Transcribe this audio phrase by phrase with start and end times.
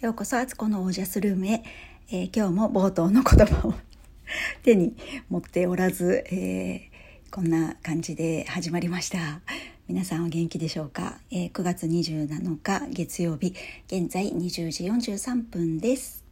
[0.00, 1.62] ようこそアツコのオージャスルームへ、
[2.10, 3.74] えー、今日も冒頭の言葉を
[4.64, 4.96] 手に
[5.28, 9.42] 持っておらず、えー、こんな感じで始まりました。
[9.88, 13.54] 皆さんお元気でしょうか、えー、9月27日月曜日
[13.88, 16.24] 現在20時43分です、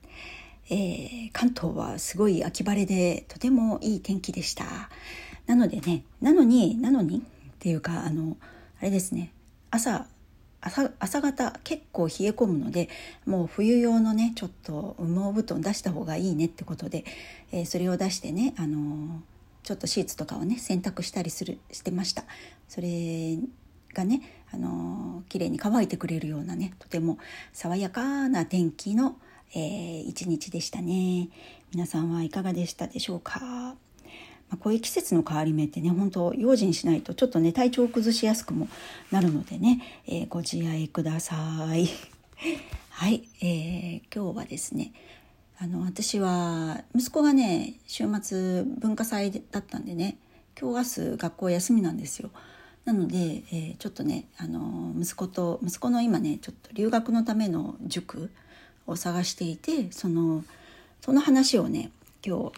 [0.71, 4.89] え関東はすごい秋晴れでとてもいい天気でした。
[5.45, 7.23] なのでねなのになのにっ
[7.59, 8.39] ていうかあの
[8.81, 9.31] あれですね。
[9.71, 10.07] 朝
[10.61, 12.89] 朝朝方結構冷え込むので
[13.27, 17.05] もう冬用のねちょっと羽毛布団出した方がいいねってことで、
[17.53, 19.21] えー、それを出してね、あのー、
[19.63, 22.25] ちょっとシーツとかをね洗濯したりするしてました。
[22.69, 23.39] それ
[23.95, 24.21] がね、
[24.53, 27.19] あのー、綺麗に乾いてくれるようなねとても
[27.53, 29.17] 爽やかな天気の、
[29.55, 31.29] えー、一日でしたね。
[31.73, 33.41] 皆さんはいかがでしたでしょうか？
[34.51, 38.69] まあ、こういう季節の変わり目ってね本当用心しないとちょっとね体調を崩しやすくも
[39.11, 41.37] なるのでね、えー、ご自愛くださ
[41.75, 41.89] い。
[42.91, 44.93] はい、えー、今日はですね
[45.59, 50.19] あの私は息子がね週末文化祭だったんでね
[50.61, 52.31] 今日明日学校休みなんですよ。
[52.85, 58.31] なので、えー、ちょっとねあの息子と息子の今ねちょっと留学のための塾
[58.87, 60.43] を探していてその
[61.03, 61.91] その話をね
[62.25, 62.53] 今日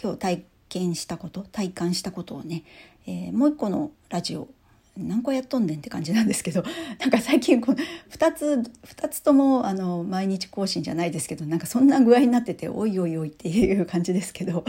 [0.00, 0.44] 今日体
[0.74, 2.64] 験したこと体感したことをね、
[3.06, 4.48] えー、もう一個のラジオ
[4.96, 6.62] 何個やっとんねんって感じなんですけど
[7.00, 7.78] なんか最近この
[8.10, 14.64] 2つ2つともあの毎日更新じゃないですけどなんかそんな具合になってておいおいおいっていう感じですけど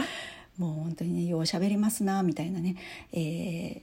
[0.58, 2.76] もう本当にねよう喋りますなみたいなね、
[3.12, 3.82] え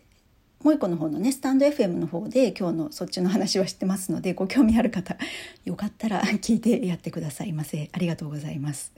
[0.63, 5.17] もう一個の方のねスタンド FM の方で今日のそっちの話は知ってますのでご興味ある方
[5.65, 7.89] よかったら 聞いてやってくださいませ。
[7.91, 8.93] ありがとうございます、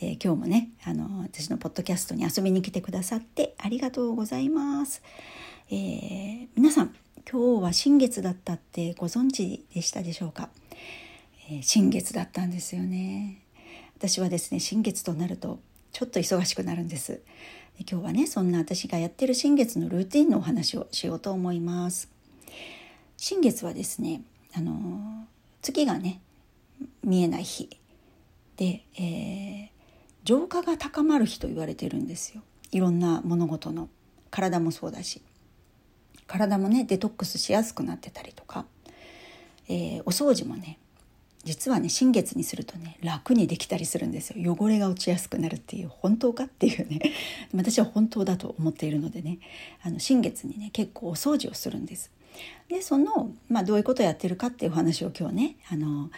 [0.00, 5.02] えー、今日もねあの私のポッドキャストに遊びに来てくださってありがとうございます、
[5.70, 6.94] えー、皆さん
[7.30, 10.50] 今日は新月だったってご存知でしたでしょうか、
[11.48, 13.40] えー、新月だったんですよね。
[13.96, 15.60] 私はですね新月となると
[15.92, 17.22] ちょっと忙しくなるんです。
[17.78, 22.08] 今日はねそんな私がやってる新月のルーティンのお話をしようと思います。
[23.16, 24.22] 新月はですね
[24.56, 25.26] あの
[25.60, 26.20] 月がね
[27.02, 27.68] 見えない日。
[28.56, 29.68] で、えー、
[30.24, 32.42] 浄化が高まる日と言われてるんですよ。
[32.70, 33.88] いろんな物事の。
[34.30, 35.22] 体もそうだし。
[36.26, 38.66] 体もねデトックスしやすくなってたりとか、
[39.68, 40.78] えー、お掃除もね
[41.44, 47.00] 実はね新月にするとね楽にできたりするんですよ汚れが落ちやすくなるっていう本当かっていうね
[47.54, 49.38] 私は本当だと思っているのでね
[49.82, 52.10] あの新月にね結構お掃除をするんです。
[52.68, 56.10] でその、まあ、どういうことをやってるかっていう話を今日ねあの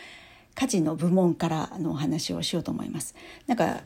[0.54, 3.15] 家事の部門からのお話をしようと思います。
[3.47, 3.82] なんか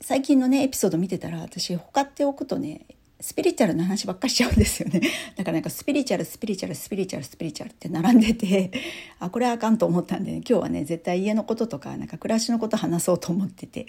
[0.00, 2.86] 最近のねエピソード見てたら私他っておくとね
[3.20, 5.00] スピリチュアルな話ばっかしちゃうんですよね。
[5.36, 8.72] だからなんかスピリチュアル、スピリチュアル、スピリチュアル、スピリチュアルって並んでて、
[9.18, 13.86] あ、これはあかんと思ったんで、ね、今日はね、絶対家のこととか、なんか暮らしのこと話そうと思ってて、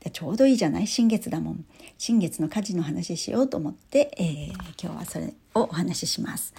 [0.00, 0.86] でちょうどいいじゃない？
[0.86, 1.64] 新月だもん。
[1.96, 6.52] 新月の家事の話しようと思って、えー、今日はそれをお話しします。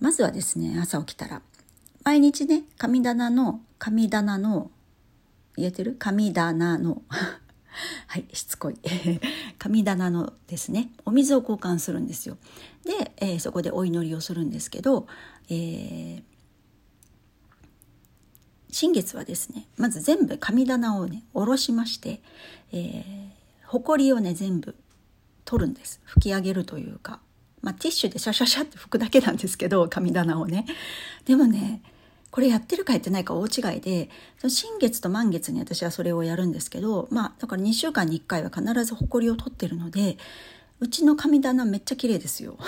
[0.00, 1.42] まずはですね、朝起きたら、
[2.02, 4.70] 毎日ね、神棚の、神棚の、
[5.56, 5.94] 言えてる？
[5.98, 7.02] 神棚の
[8.06, 8.78] はい、しつこい。
[9.58, 12.38] 神棚のですね、お水を交換するんですよ。
[12.84, 15.06] で、えー、そこでお祈りをするんですけど、
[15.48, 16.22] えー、
[18.70, 22.22] 新月はですね、まず全部神棚をね、下ろしまして、
[22.72, 24.74] えー、埃をね、全部
[25.44, 26.00] 取るんです。
[26.06, 27.20] 拭き上げるというか、
[27.62, 30.66] まあ、ティッシュでシャシャシャって拭くだけなんですけど、神棚をね。
[31.24, 31.82] でもね、
[32.30, 40.18] これやってるかやってないか大違いでその新月と満月に私はそれをやるんですけどまあだから2週間に1回は必ず埃を取ってるので
[40.80, 42.58] うちの神棚めっちゃ綺麗ですよ。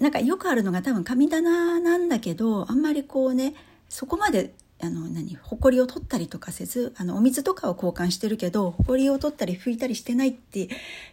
[0.00, 3.54] なんかよくあるのが多分神棚なんだけどあんまりこうね
[3.88, 10.68] そこまであの何埃を取ったりとかせずあのお水とかを交換してるけど埃を取ったり拭いたりしてないって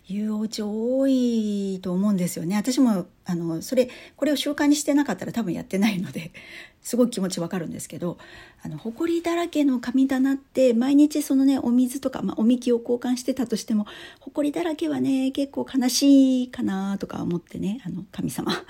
[0.07, 2.55] いうお家多いと思うんですよね。
[2.55, 6.31] 私もあのそれこれを習慣にしてなかったら多分やってないので
[6.81, 8.17] すごい気持ちわかるんですけど
[8.63, 13.85] あの埃だらけの神棚って毎日そのねお水とか、まあ、おみきを交換してたとしても
[14.21, 18.51] 埃だらけはね結構悲しいかなとか思ってねあの神様。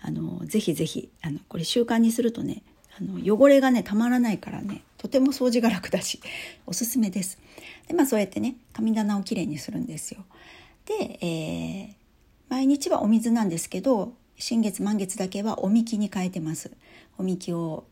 [0.00, 2.62] あのぜひぜひあのこれ習慣にするとね
[3.00, 6.20] あの汚れがねたまらないからねとても掃除が楽だし
[6.66, 7.38] おすすめです。
[7.86, 10.24] でまあそうやってね神棚をきれいにするんですよ。
[10.86, 11.94] で、えー、
[12.48, 16.70] 毎日はお水なんですけど新月満月だけはおみきに変えてます。
[17.18, 17.84] おみきを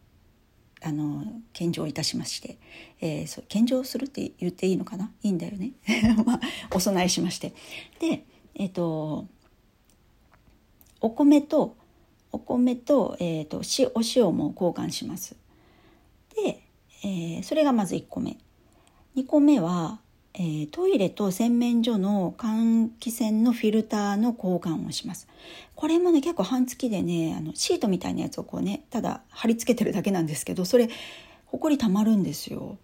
[0.83, 2.59] あの献上いたしまして、
[3.01, 5.11] えー、そう献上するって言っていいのかな？
[5.23, 5.73] いいんだよね、
[6.25, 7.55] まあ、お供えしまして
[7.99, 8.25] で
[8.55, 9.27] えっ、ー、と
[11.01, 11.77] お米と
[12.37, 13.59] お米と,、えーと、
[13.95, 15.37] お塩も交換します。
[16.35, 16.63] で、
[17.03, 18.37] えー、それがまず1個目。
[19.17, 20.01] 2個目は、
[20.35, 25.29] えー、トイレと洗面所の換気扇のフィルターの交換をします。
[25.75, 30.91] これもね結構半月でねあのシートみたいなやつをこうねただ貼り付けてるだけなんですけどそれ
[31.47, 32.77] ほこりたまるんですよ。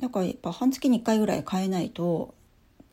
[0.00, 2.34] だからやっぱ半月に1回ぐらい変えないと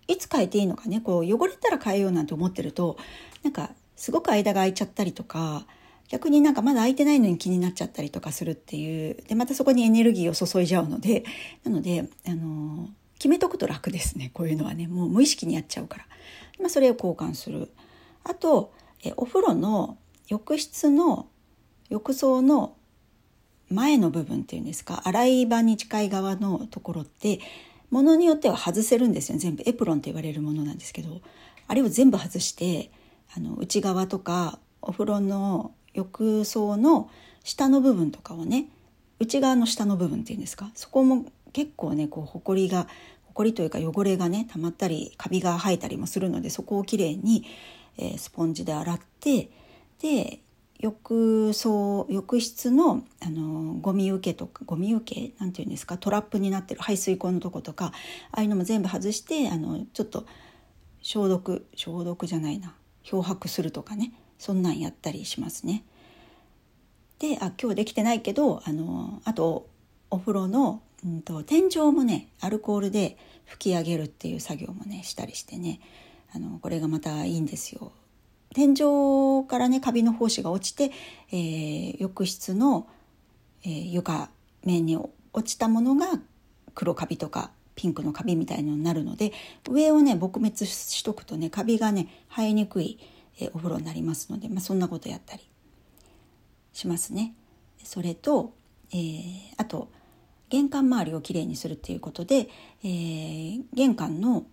[0.07, 2.97] いつ変えていいのかねこう汚れたら変えようなんて思ってると
[3.41, 5.65] なんかすごく間が空いちゃったりとか
[6.09, 11.23] 逆になんかまだ空いてないのに気になっちゃったりとかするっていうでまたそこにエネルギーを注いじゃうので
[11.63, 14.87] なのであの決めとくと楽ですねこういうのはね。
[14.87, 16.05] もう無意識にやっちゃうから、
[16.59, 17.71] まあ、それを交換する。
[18.25, 18.73] あと
[19.03, 19.97] えお風呂の
[20.27, 21.27] 浴室の
[21.89, 22.75] 浴槽の
[23.69, 27.39] 前の部分っていうんですか洗い場に近い側のところって
[27.89, 29.37] ものによっては外せるんですよ。
[29.37, 31.21] 全部エプロンって言われるものなんですけど
[31.67, 32.91] あれを全部外して
[33.35, 37.09] あの内側とかお風呂の浴槽の
[37.43, 38.67] 下の部分とかをね
[39.19, 40.71] 内側の下の部分っていうんですか？
[40.75, 42.87] そこも結構ねこうほこりが
[43.25, 47.45] ほこりというか汚れがね溜まったりカビが生えたりもするのでそこをきれいに、
[47.97, 49.49] えー、スポンジで洗って
[50.01, 50.39] で
[50.79, 55.97] 浴槽浴室のあのゴミ受けとかゴミ受けなんていうんですか？
[55.97, 57.93] トラップになってる排水口のとことか
[58.31, 60.25] ああいうのも全部外してあのちょっと
[61.01, 62.75] 消毒消毒じゃないな。
[63.03, 65.83] 漂白するとかねそんなんやったりしますね。
[67.19, 69.67] であ今日できてないけどあのあと
[70.09, 73.17] お風呂の、うんと、天井もねアルコールで
[73.49, 75.79] 拭き上げるっていう作業もねしたりしてね
[76.35, 77.91] あのこれがまたいいんですよ。
[78.53, 80.91] 天井からねカビの胞子が落ちて、
[81.31, 82.87] えー、浴室の、
[83.63, 84.29] えー、床
[84.63, 86.19] 面に落ちたものが
[86.75, 89.31] 黒カビとかピンクのカビみたいのになるので
[89.69, 92.99] 上をね撲滅しとくとねカビがね生えにくい、
[93.53, 95.43] お風呂になりますので、まあ、そんなことやったり
[96.71, 97.33] しますね。
[97.83, 98.53] それと、
[98.91, 99.89] えー、あと
[100.49, 102.47] 玄関周りをきれいにするっていうことで、
[102.83, 104.45] えー、玄関の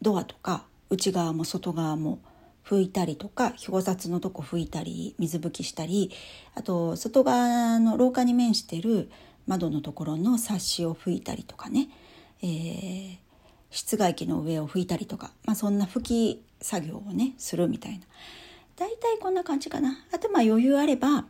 [0.00, 2.20] ドアとか内側も外側も
[2.64, 6.12] 拭いたりとか表札のとこ拭いたり水拭きしたり
[6.54, 9.10] あと外側の廊下に面してる
[9.46, 11.88] 窓のところのサッシを拭いたりとかね、
[12.42, 13.16] えー、
[13.70, 18.04] 室外機の上を拭いたりとか、まあ、そんな拭き作業をねするみたいな
[18.76, 21.26] 大体こんな感じかなあとまあ余裕あれば、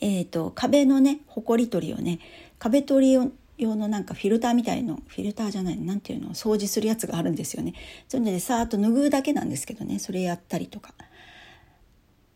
[0.00, 2.18] えーと、壁のねほこり取りをね
[2.58, 7.74] 壁取り用のなんかフィルターみたいのフィルターじゃない何ていうの掃除するやつがあるんですよね。
[8.08, 10.94] それでさーっと拭うだけなんですけどねそれやったりとか。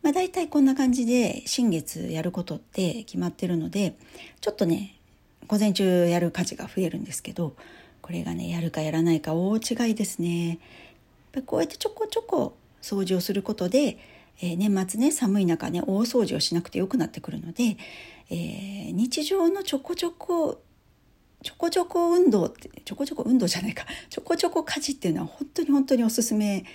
[0.03, 3.97] まあ大体こんな感じで新月やることって決まってるので
[4.39, 4.96] ちょっとね
[5.47, 7.55] 午前中やる家事が増えるんですけど
[8.01, 10.59] これがねやるかやらないか大違いですね。
[11.45, 13.97] こうやってちょこちょこ掃除をすることで、
[14.41, 17.77] えー、年末ね寒い中ね大掃除をしなくてよくなってくるので、
[18.29, 20.61] えー、日常のちょこちょこ
[21.43, 23.85] ちょこちょこ運動ってちょこちょこ運動じゃないか。
[24.09, 26.65] ちょこちょこ家事っていうのは本当に本当におすすめ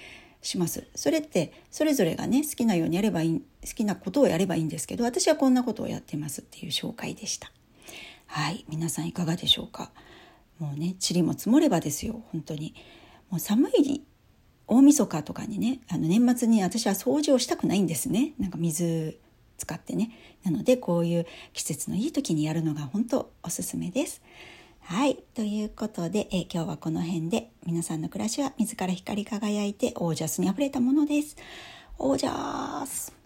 [0.40, 0.86] します。
[0.94, 7.50] それってそれぞれがね好きなようにやればいい好きなことをやればいいんですけど私はこんなことをやってますっていう紹介でした。
[8.34, 9.90] はい皆さんいかがでしょうか？
[10.58, 12.74] もうね塵も積もればですよ本当に
[13.28, 14.02] もう寒い
[14.66, 19.18] 大晦日とかにねあの年末に私は掃除をしたくないんですねなんか水
[19.58, 20.12] 使ってね
[20.44, 24.22] なのでこういう季節のいい時にやるのが本当おすすめです
[24.80, 25.16] はい。
[25.34, 31.36] ということで、え今日はこの辺で皆さんの暮らしは自ら光り輝いてオージャスにあふれたものです。
[31.98, 33.21] オージャス。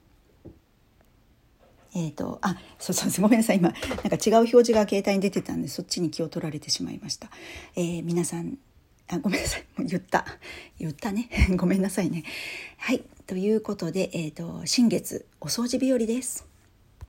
[1.97, 3.57] えっ、ー、と、あ、そうそうごめんなさい。
[3.57, 7.31] 今、なんか違う表示が携帯に出てたんで、そっちに気を取られてしまいました。
[7.75, 8.59] えー、皆さん、
[9.09, 9.65] あ、ごめんなさい。
[9.79, 10.27] も う言った。
[10.79, 11.31] 言ったね。
[11.57, 12.25] ごめんなさいね。
[12.77, 13.03] はい。
[13.27, 16.46] ということで、えっ、ー、と、新月、お掃除日和です。